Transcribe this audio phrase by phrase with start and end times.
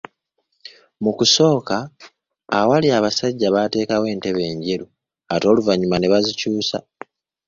[1.03, 1.77] Mu kusooka
[2.59, 4.85] awali abasajja baateekawo entebe enjeru
[5.33, 6.77] ate oluvannyuma ne bazikyusa.